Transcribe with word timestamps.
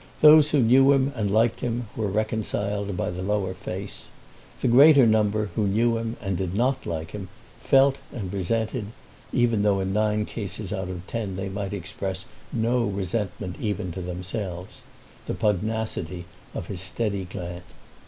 They 0.21 0.35
who 0.41 0.59
knew 0.61 0.93
him 0.93 1.11
and 1.15 1.29
liked 1.29 1.59
him 1.59 1.87
were 1.95 2.07
reconciled 2.07 2.97
by 2.97 3.11
the 3.11 3.21
lower 3.21 3.53
face. 3.53 4.07
The 4.61 4.67
greater 4.67 5.05
number 5.05 5.51
who 5.53 5.67
knew 5.67 5.99
him 5.99 6.17
and 6.19 6.35
did 6.35 6.55
not 6.55 6.87
like 6.87 7.11
him 7.11 7.29
felt 7.61 7.97
and 8.11 8.33
resented, 8.33 8.87
even 9.31 9.61
though 9.61 9.79
in 9.79 9.93
nine 9.93 10.25
cases 10.25 10.73
out 10.73 10.89
of 10.89 11.05
ten 11.05 11.35
they 11.35 11.49
might 11.49 11.71
express 11.71 12.25
no 12.51 12.83
resentment 12.85 13.57
even 13.59 13.91
to 13.91 14.01
themselves, 14.01 14.81
the 15.27 15.35
pugnacity 15.35 16.25
of 16.55 16.65
his 16.65 16.81
steady 16.81 17.25
glance. 17.25 17.63